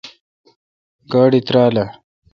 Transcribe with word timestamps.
گاڑی 1.11 1.39
ترال 1.47 1.75
اؘ۔ 1.81 1.85